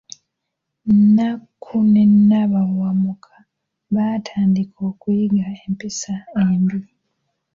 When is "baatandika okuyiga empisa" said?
3.93-6.15